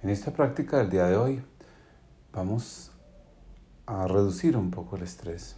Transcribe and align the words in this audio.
En 0.00 0.10
esta 0.10 0.32
práctica 0.32 0.78
del 0.78 0.90
día 0.90 1.06
de 1.06 1.16
hoy 1.16 1.42
vamos 2.32 2.92
a 3.84 4.06
reducir 4.06 4.56
un 4.56 4.70
poco 4.70 4.94
el 4.94 5.02
estrés. 5.02 5.56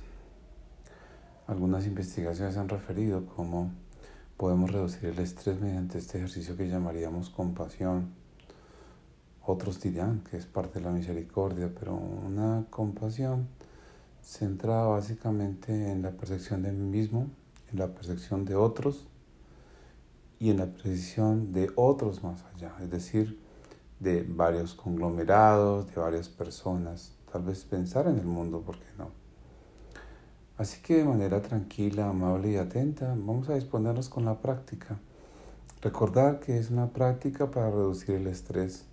Algunas 1.47 1.85
investigaciones 1.87 2.57
han 2.57 2.71
referido 2.71 3.27
cómo 3.27 3.71
podemos 4.39 4.73
reducir 4.73 5.11
el 5.11 5.19
estrés 5.19 5.61
mediante 5.61 5.99
este 5.99 6.17
ejercicio 6.17 6.57
que 6.57 6.69
llamaríamos 6.69 7.29
compasión. 7.29 8.15
Otros 9.45 9.79
dirán 9.79 10.21
que 10.31 10.39
es 10.39 10.47
parte 10.47 10.79
de 10.79 10.87
la 10.87 10.93
misericordia, 10.93 11.71
pero 11.79 11.95
una 11.95 12.65
compasión 12.71 13.47
centrada 14.23 14.87
básicamente 14.87 15.91
en 15.93 16.01
la 16.01 16.13
percepción 16.13 16.63
de 16.63 16.73
mí 16.73 16.99
mismo, 16.99 17.27
en 17.71 17.79
la 17.79 17.89
percepción 17.89 18.47
de 18.47 18.55
otros 18.55 19.07
y 20.39 20.49
en 20.49 20.57
la 20.57 20.67
percepción 20.67 21.53
de 21.53 21.71
otros 21.77 22.25
más 22.25 22.43
allá, 22.55 22.73
es 22.81 22.89
decir, 22.89 23.50
de 24.01 24.23
varios 24.23 24.75
conglomerados, 24.75 25.87
de 25.95 26.01
varias 26.01 26.29
personas, 26.29 27.13
tal 27.31 27.43
vez 27.43 27.65
pensar 27.65 28.09
en 28.09 28.19
el 28.19 28.27
mundo, 28.27 28.63
¿por 28.63 28.79
qué 28.79 28.89
no? 28.99 29.11
Así 30.57 30.83
que 30.83 30.97
de 30.97 31.05
manera 31.05 31.41
tranquila, 31.41 32.09
amable 32.09 32.51
y 32.51 32.57
atenta, 32.57 33.09
vamos 33.09 33.49
a 33.49 33.55
disponernos 33.55 34.09
con 34.09 34.25
la 34.25 34.41
práctica. 34.41 34.99
Recordar 35.81 36.41
que 36.41 36.59
es 36.59 36.71
una 36.71 36.89
práctica 36.89 37.51
para 37.51 37.71
reducir 37.71 38.17
el 38.17 38.27
estrés, 38.27 38.85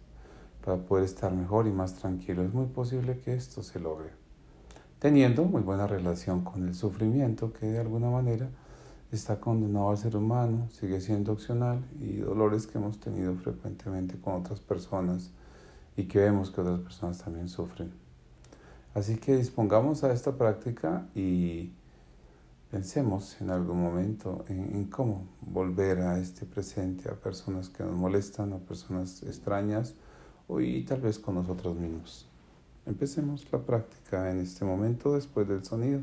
para 0.64 0.78
poder 0.78 1.06
estar 1.06 1.34
mejor 1.34 1.68
y 1.68 1.72
más 1.72 1.96
tranquilo. 1.96 2.44
Es 2.44 2.54
muy 2.54 2.68
posible 2.68 3.20
que 3.20 3.34
esto 3.34 3.64
se 3.64 3.80
logre, 3.80 4.12
teniendo 5.00 5.44
muy 5.44 5.62
buena 5.62 5.88
relación 5.88 6.42
con 6.42 6.66
el 6.66 6.76
sufrimiento 6.76 7.52
que 7.52 7.66
de 7.66 7.80
alguna 7.80 8.10
manera 8.10 8.48
está 9.12 9.40
condenado 9.40 9.90
al 9.90 9.98
ser 9.98 10.16
humano, 10.16 10.68
sigue 10.70 11.00
siendo 11.00 11.32
opcional 11.32 11.84
y 12.00 12.18
dolores 12.18 12.68
que 12.68 12.78
hemos 12.78 13.00
tenido 13.00 13.36
frecuentemente 13.36 14.20
con 14.20 14.36
otras 14.36 14.60
personas 14.60 15.32
y 15.96 16.06
que 16.06 16.20
vemos 16.20 16.52
que 16.52 16.62
otras 16.62 16.80
personas 16.80 17.18
también 17.20 17.48
sufren. 17.48 17.92
Así 18.94 19.18
que 19.18 19.38
dispongamos 19.38 20.04
a 20.04 20.12
esta 20.12 20.36
práctica 20.38 21.08
y 21.14 21.72
pensemos 22.72 23.40
en 23.42 23.50
algún 23.50 23.82
momento 23.82 24.44
en, 24.50 24.86
cómo 24.86 25.28
volver 25.42 26.00
a 26.00 26.20
este 26.20 26.46
presente 26.46 27.10
a 27.10 27.14
personas 27.14 27.70
que 27.70 27.84
nos 27.84 27.94
molestan, 27.94 28.54
a 28.54 28.58
personas 28.58 29.24
extrañas 29.24 29.96
y 30.60 30.84
tal 30.84 31.02
vez 31.02 31.20
con 31.20 31.36
nosotros 31.36 31.76
mismos. 31.76 32.28
Empecemos 32.86 33.46
la 33.52 33.60
práctica 33.60 34.32
en 34.32 34.40
este 34.40 34.66
momento 34.66 35.14
después 35.14 35.48
del 35.48 35.64
sonido. 35.64 36.02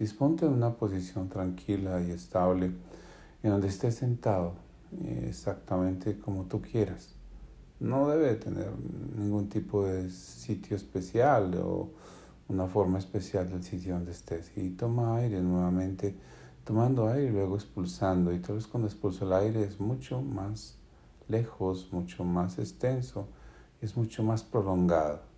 Disponte 0.00 0.46
en 0.46 0.54
una 0.54 0.76
posición 0.76 1.28
tranquila 1.28 2.00
y 2.00 2.10
estable 2.10 2.72
en 3.42 3.50
donde 3.50 3.68
estés 3.68 3.96
sentado 3.96 4.54
exactamente 5.04 6.18
como 6.18 6.44
tú 6.44 6.62
quieras. 6.62 7.14
No 7.80 8.08
debe 8.08 8.34
tener 8.36 8.72
ningún 9.14 9.50
tipo 9.50 9.84
de 9.84 10.08
sitio 10.08 10.74
especial 10.74 11.54
o 11.62 11.90
una 12.48 12.66
forma 12.66 12.98
especial 12.98 13.50
del 13.50 13.62
sitio 13.62 13.92
donde 13.92 14.12
estés. 14.12 14.56
Y 14.56 14.70
toma 14.70 15.18
aire 15.18 15.42
nuevamente, 15.42 16.16
tomando 16.64 17.06
aire 17.06 17.26
y 17.26 17.32
luego 17.32 17.56
expulsando. 17.56 18.32
Y 18.32 18.38
tal 18.38 18.54
vez 18.54 18.66
cuando 18.66 18.88
expulso 18.88 19.26
el 19.26 19.34
aire 19.34 19.64
es 19.64 19.80
mucho 19.80 20.22
más 20.22 20.78
lejos, 21.28 21.90
mucho 21.92 22.24
más 22.24 22.58
extenso, 22.58 23.28
es 23.82 23.94
mucho 23.98 24.22
más 24.22 24.44
prolongado. 24.44 25.29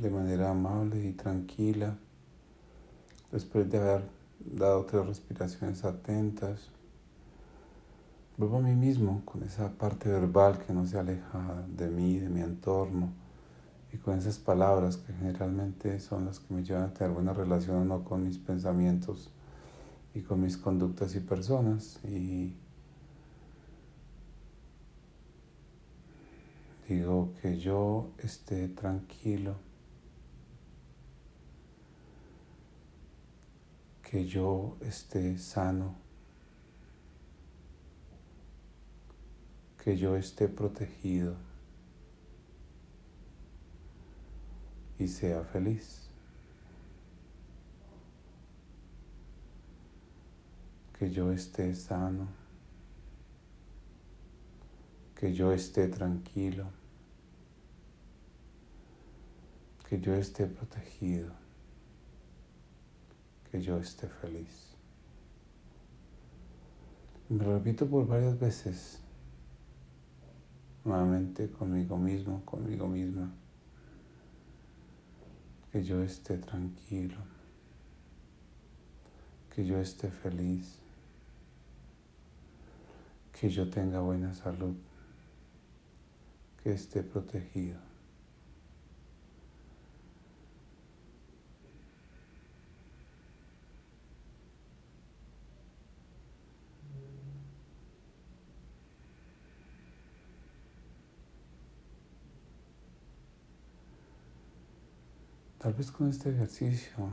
De 0.00 0.10
manera 0.10 0.50
amable 0.50 1.04
y 1.06 1.12
tranquila, 1.12 1.96
después 3.30 3.70
de 3.70 3.78
haber 3.78 4.08
dado 4.40 4.84
tres 4.86 5.06
respiraciones 5.06 5.84
atentas. 5.84 6.68
Vuelvo 8.36 8.58
a 8.58 8.60
mí 8.60 8.74
mismo 8.74 9.22
con 9.24 9.42
esa 9.42 9.70
parte 9.72 10.08
verbal 10.08 10.58
que 10.58 10.72
no 10.72 10.86
se 10.86 10.98
aleja 10.98 11.64
de 11.68 11.88
mí, 11.88 12.18
de 12.18 12.30
mi 12.30 12.40
entorno, 12.40 13.12
y 13.92 13.98
con 13.98 14.16
esas 14.16 14.38
palabras 14.38 14.96
que 14.96 15.12
generalmente 15.12 16.00
son 16.00 16.24
las 16.24 16.38
que 16.38 16.54
me 16.54 16.62
llevan 16.62 16.84
a 16.84 16.94
tener 16.94 17.12
buena 17.12 17.32
relación 17.32 17.76
o 17.78 17.84
no 17.84 18.04
con 18.04 18.24
mis 18.24 18.38
pensamientos 18.38 19.30
y 20.14 20.20
con 20.22 20.40
mis 20.40 20.56
conductas 20.56 21.14
y 21.16 21.20
personas. 21.20 21.98
Y 22.04 22.54
digo 26.88 27.32
que 27.42 27.58
yo 27.58 28.10
esté 28.18 28.68
tranquilo 28.68 29.69
que 34.10 34.26
yo 34.26 34.76
esté 34.80 35.38
sano, 35.38 35.94
que 39.84 39.96
yo 39.96 40.16
esté 40.16 40.48
protegido 40.48 41.36
y 44.98 45.06
sea 45.06 45.44
feliz. 45.44 46.08
Que 50.98 51.08
yo 51.08 51.30
esté 51.30 51.72
sano, 51.76 52.26
que 55.14 55.32
yo 55.32 55.52
esté 55.52 55.86
tranquilo, 55.86 56.66
que 59.88 60.00
yo 60.00 60.14
esté 60.14 60.46
protegido 60.46 61.39
que 63.50 63.60
yo 63.60 63.78
esté 63.78 64.08
feliz. 64.08 64.70
Me 67.28 67.44
repito 67.44 67.86
por 67.86 68.06
varias 68.06 68.38
veces, 68.38 69.00
nuevamente 70.84 71.48
conmigo 71.50 71.96
mismo, 71.96 72.44
conmigo 72.44 72.88
misma, 72.88 73.30
que 75.70 75.82
yo 75.84 76.02
esté 76.02 76.38
tranquilo, 76.38 77.18
que 79.54 79.64
yo 79.64 79.78
esté 79.78 80.10
feliz, 80.10 80.78
que 83.32 83.48
yo 83.48 83.70
tenga 83.70 84.00
buena 84.00 84.34
salud, 84.34 84.74
que 86.62 86.72
esté 86.72 87.02
protegido. 87.02 87.89
Tal 105.60 105.74
vez 105.74 105.90
con 105.90 106.08
este 106.08 106.30
ejercicio 106.30 107.10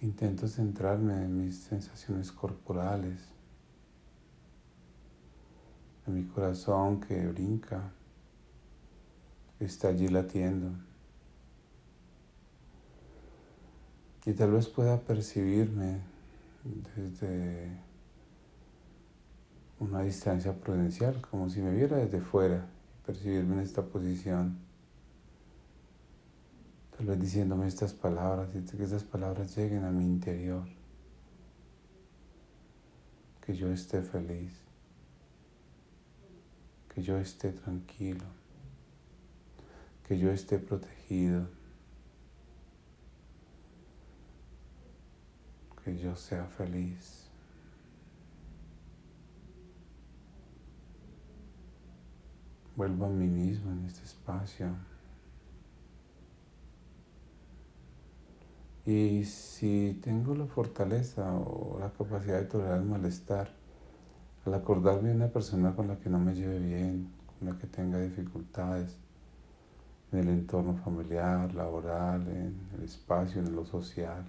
intento 0.00 0.46
centrarme 0.46 1.24
en 1.24 1.36
mis 1.36 1.64
sensaciones 1.64 2.30
corporales, 2.30 3.20
en 6.06 6.14
mi 6.14 6.22
corazón 6.28 7.00
que 7.00 7.26
brinca, 7.26 7.90
está 9.58 9.88
allí 9.88 10.06
latiendo. 10.06 10.70
Y 14.24 14.32
tal 14.34 14.52
vez 14.52 14.68
pueda 14.68 15.00
percibirme 15.00 16.02
desde 16.94 17.68
una 19.80 20.02
distancia 20.02 20.54
prudencial, 20.54 21.20
como 21.20 21.50
si 21.50 21.60
me 21.60 21.74
viera 21.74 21.96
desde 21.96 22.20
fuera, 22.20 22.64
percibirme 23.04 23.54
en 23.54 23.60
esta 23.62 23.82
posición 23.82 24.69
Tal 27.06 27.18
diciéndome 27.18 27.66
estas 27.66 27.94
palabras 27.94 28.50
que 28.50 28.84
estas 28.84 29.04
palabras 29.04 29.56
lleguen 29.56 29.84
a 29.84 29.90
mi 29.90 30.04
interior. 30.04 30.66
Que 33.40 33.54
yo 33.54 33.72
esté 33.72 34.02
feliz. 34.02 34.52
Que 36.92 37.02
yo 37.02 37.16
esté 37.16 37.52
tranquilo. 37.52 38.26
Que 40.06 40.18
yo 40.18 40.30
esté 40.30 40.58
protegido. 40.58 41.48
Que 45.82 45.96
yo 45.96 46.14
sea 46.16 46.44
feliz. 46.44 47.30
Vuelvo 52.76 53.06
a 53.06 53.08
mí 53.08 53.26
mismo 53.26 53.72
en 53.72 53.86
este 53.86 54.04
espacio. 54.04 54.89
Y 58.90 59.24
si 59.24 60.00
tengo 60.02 60.34
la 60.34 60.46
fortaleza 60.46 61.32
o 61.32 61.78
la 61.78 61.92
capacidad 61.92 62.40
de 62.40 62.46
tolerar 62.46 62.78
el 62.78 62.86
malestar, 62.86 63.48
al 64.44 64.54
acordarme 64.54 65.10
de 65.10 65.14
una 65.14 65.28
persona 65.28 65.76
con 65.76 65.86
la 65.86 66.00
que 66.00 66.10
no 66.10 66.18
me 66.18 66.34
lleve 66.34 66.58
bien, 66.58 67.08
con 67.24 67.48
la 67.48 67.56
que 67.56 67.68
tenga 67.68 68.00
dificultades, 68.00 68.96
en 70.10 70.18
el 70.18 70.28
entorno 70.30 70.74
familiar, 70.74 71.54
laboral, 71.54 72.26
en 72.26 72.58
el 72.76 72.82
espacio, 72.82 73.40
en 73.40 73.54
lo 73.54 73.64
social, 73.64 74.24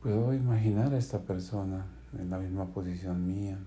puedo 0.00 0.32
imaginar 0.32 0.94
a 0.94 0.96
esta 0.96 1.18
persona 1.18 1.84
en 2.18 2.30
la 2.30 2.38
misma 2.38 2.68
posición 2.72 3.26
mía. 3.26 3.58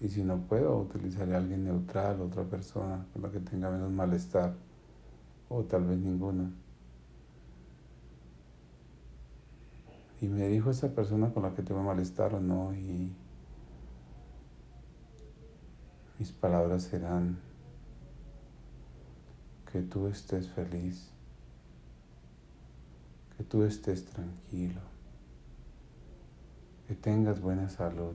Y 0.00 0.08
si 0.08 0.22
no 0.22 0.38
puedo, 0.38 0.76
utilizaré 0.78 1.34
a 1.34 1.38
alguien 1.38 1.64
neutral, 1.64 2.20
otra 2.20 2.44
persona 2.44 3.06
con 3.12 3.22
la 3.22 3.30
que 3.30 3.40
tenga 3.40 3.70
menos 3.70 3.90
malestar, 3.90 4.54
o 5.48 5.62
tal 5.64 5.84
vez 5.84 5.98
ninguna. 5.98 6.50
Y 10.20 10.28
me 10.28 10.48
dijo 10.48 10.70
esa 10.70 10.88
persona 10.94 11.32
con 11.32 11.42
la 11.42 11.54
que 11.54 11.62
tengo 11.62 11.82
malestar 11.82 12.34
o 12.34 12.40
no, 12.40 12.74
y 12.74 13.10
mis 16.18 16.32
palabras 16.32 16.84
serán 16.84 17.38
que 19.72 19.80
tú 19.80 20.08
estés 20.08 20.48
feliz, 20.48 21.10
que 23.36 23.44
tú 23.44 23.62
estés 23.62 24.04
tranquilo, 24.04 24.80
que 26.86 26.94
tengas 26.94 27.40
buena 27.40 27.68
salud 27.68 28.14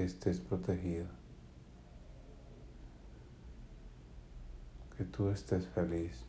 que 0.00 0.06
estés 0.06 0.40
protegido, 0.40 1.06
que 4.96 5.04
tú 5.04 5.28
estés 5.28 5.66
feliz, 5.66 6.24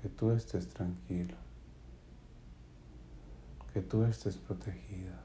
que 0.00 0.08
tú 0.08 0.30
estés 0.30 0.68
tranquilo, 0.68 1.36
que 3.72 3.82
tú 3.82 4.04
estés 4.04 4.36
protegido, 4.36 5.16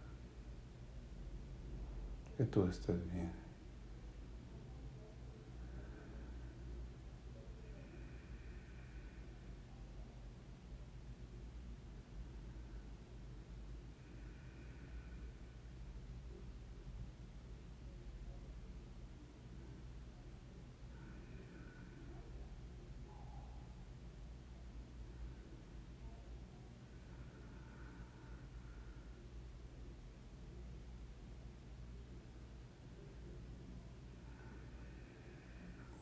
que 2.35 2.45
tú 2.45 2.65
estés 2.65 3.13
bien. 3.13 3.40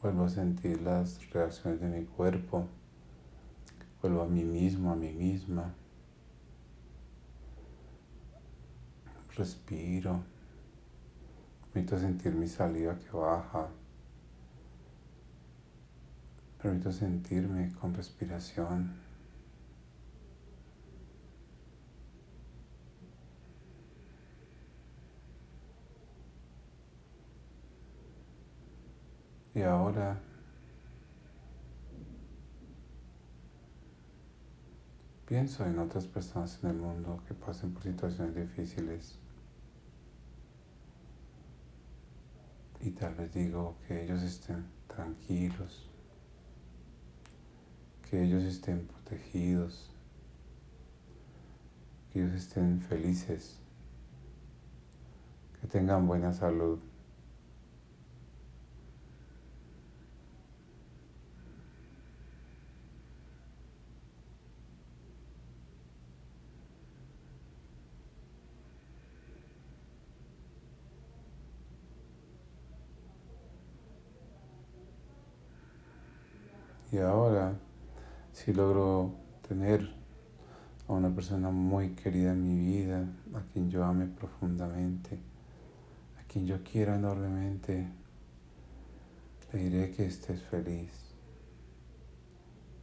Vuelvo 0.01 0.23
a 0.23 0.29
sentir 0.29 0.81
las 0.81 1.29
reacciones 1.31 1.81
de 1.81 1.87
mi 1.87 2.05
cuerpo. 2.05 2.67
Vuelvo 4.01 4.21
a 4.21 4.27
mí 4.27 4.45
mismo, 4.45 4.91
a 4.91 4.95
mí 4.95 5.11
misma. 5.11 5.73
Respiro. 9.35 10.23
Permito 11.73 11.99
sentir 11.99 12.33
mi 12.33 12.47
saliva 12.47 12.97
que 12.97 13.09
baja. 13.11 13.67
Permito 16.61 16.91
sentirme 16.93 17.73
con 17.73 17.93
respiración. 17.93 19.08
Y 29.59 29.61
ahora 29.61 30.17
pienso 35.25 35.65
en 35.65 35.77
otras 35.79 36.07
personas 36.07 36.63
en 36.63 36.69
el 36.69 36.77
mundo 36.77 37.21
que 37.27 37.33
pasen 37.33 37.73
por 37.73 37.83
situaciones 37.83 38.35
difíciles. 38.35 39.17
Y 42.79 42.91
tal 42.91 43.15
vez 43.15 43.33
digo 43.33 43.75
que 43.85 44.05
ellos 44.05 44.21
estén 44.21 44.63
tranquilos, 44.87 45.89
que 48.09 48.23
ellos 48.23 48.43
estén 48.43 48.87
protegidos, 48.87 49.91
que 52.13 52.21
ellos 52.21 52.33
estén 52.33 52.79
felices, 52.79 53.59
que 55.59 55.67
tengan 55.67 56.07
buena 56.07 56.31
salud. 56.31 56.79
Y 76.91 76.97
ahora, 76.97 77.53
si 78.33 78.51
logro 78.51 79.13
tener 79.47 79.87
a 80.87 80.93
una 80.93 81.13
persona 81.13 81.51
muy 81.51 81.89
querida 81.89 82.31
en 82.31 82.43
mi 82.43 82.57
vida, 82.57 83.05
a 83.35 83.41
quien 83.53 83.69
yo 83.69 83.83
ame 83.83 84.07
profundamente, 84.07 85.19
a 86.19 86.23
quien 86.27 86.47
yo 86.47 86.63
quiera 86.63 86.95
enormemente, 86.95 87.87
le 89.53 89.59
diré 89.59 89.91
que 89.91 90.07
estés 90.07 90.41
feliz, 90.41 90.91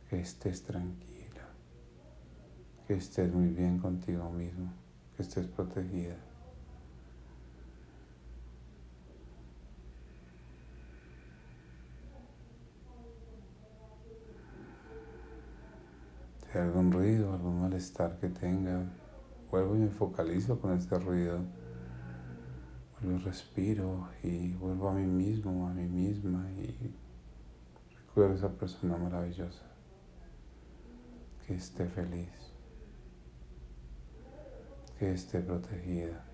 que 0.08 0.20
estés 0.20 0.62
tranquila, 0.62 1.48
que 2.86 2.94
estés 2.94 3.32
muy 3.32 3.48
bien 3.48 3.78
contigo 3.78 4.30
mismo, 4.30 4.72
que 5.16 5.22
estés 5.22 5.46
protegida. 5.46 6.25
Algún 16.54 16.92
ruido, 16.92 17.32
algún 17.32 17.60
malestar 17.60 18.18
que 18.18 18.28
tenga, 18.28 18.84
vuelvo 19.50 19.76
y 19.76 19.80
me 19.80 19.88
focalizo 19.88 20.60
con 20.60 20.72
este 20.76 20.98
ruido. 20.98 21.40
Vuelvo 23.00 23.18
y 23.18 23.22
respiro 23.22 24.08
y 24.22 24.54
vuelvo 24.54 24.88
a 24.88 24.94
mí 24.94 25.06
mismo, 25.06 25.68
a 25.68 25.72
mí 25.72 25.86
misma 25.86 26.50
y 26.52 26.94
recuerdo 27.94 28.32
a 28.32 28.36
esa 28.36 28.48
persona 28.48 28.96
maravillosa. 28.96 29.64
Que 31.46 31.54
esté 31.54 31.86
feliz, 31.86 32.30
que 34.98 35.12
esté 35.12 35.40
protegida, 35.40 36.24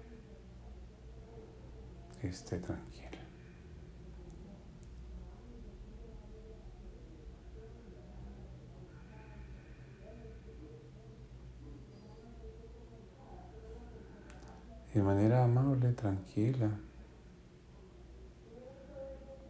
que 2.21 2.29
esté 2.29 2.59
tranquila. 2.59 3.12
De 14.95 15.03
manera 15.03 15.45
amable, 15.45 15.93
tranquila. 15.93 16.71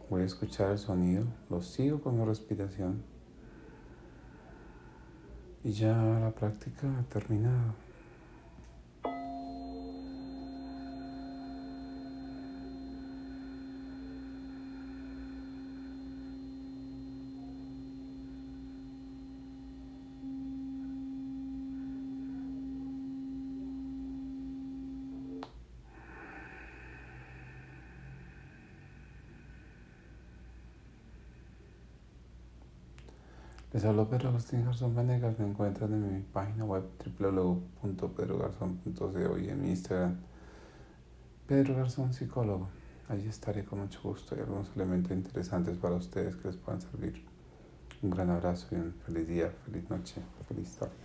Voy 0.09 0.21
a 0.21 0.25
escuchar 0.25 0.71
el 0.71 0.77
sonido, 0.77 1.25
lo 1.49 1.61
sigo 1.61 2.01
con 2.01 2.17
la 2.17 2.25
respiración 2.25 3.03
y 5.63 5.71
ya 5.71 5.95
la 5.95 6.31
práctica 6.31 6.87
ha 6.99 7.03
terminado. 7.03 7.82
Les 33.73 33.83
hablo 33.85 34.07
Pedro 34.07 34.29
Agustín 34.29 34.63
Garzón 34.65 34.93
Vanegas. 34.93 35.39
Me 35.39 35.47
encuentran 35.47 35.93
en 35.93 36.13
mi 36.13 36.21
página 36.21 36.63
web 36.63 36.83
www.pedrogarzón.co 37.19 39.39
y 39.39 39.49
en 39.49 39.63
mi 39.63 39.71
Instagram 39.71 40.17
Pedro 41.47 41.77
Garzón 41.77 42.13
Psicólogo. 42.13 42.67
Allí 43.09 43.27
estaré 43.27 43.65
con 43.65 43.79
mucho 43.79 43.99
gusto 44.03 44.35
y 44.35 44.41
algunos 44.41 44.69
elementos 44.75 45.11
interesantes 45.11 45.75
para 45.79 45.95
ustedes 45.95 46.35
que 46.35 46.49
les 46.49 46.57
puedan 46.57 46.81
servir. 46.81 47.25
Un 48.03 48.11
gran 48.11 48.29
abrazo 48.29 48.67
y 48.73 48.75
un 48.75 48.93
feliz 49.07 49.27
día, 49.27 49.51
feliz 49.65 49.89
noche, 49.89 50.21
feliz 50.47 50.75
tarde. 50.75 51.02